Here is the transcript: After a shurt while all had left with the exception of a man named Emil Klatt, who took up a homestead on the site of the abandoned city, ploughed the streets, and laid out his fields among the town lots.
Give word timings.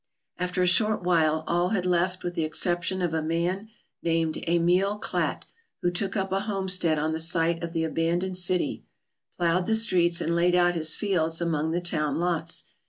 After 0.39 0.63
a 0.63 0.65
shurt 0.65 1.03
while 1.03 1.43
all 1.45 1.69
had 1.69 1.85
left 1.85 2.23
with 2.23 2.33
the 2.33 2.43
exception 2.43 3.03
of 3.03 3.13
a 3.13 3.21
man 3.21 3.69
named 4.01 4.35
Emil 4.47 4.97
Klatt, 4.99 5.43
who 5.83 5.91
took 5.91 6.17
up 6.17 6.31
a 6.31 6.39
homestead 6.39 6.97
on 6.97 7.13
the 7.13 7.19
site 7.19 7.61
of 7.61 7.71
the 7.71 7.83
abandoned 7.83 8.37
city, 8.37 8.83
ploughed 9.37 9.67
the 9.67 9.75
streets, 9.75 10.19
and 10.19 10.35
laid 10.35 10.55
out 10.55 10.73
his 10.73 10.95
fields 10.95 11.39
among 11.39 11.69
the 11.69 11.81
town 11.81 12.17
lots. 12.17 12.63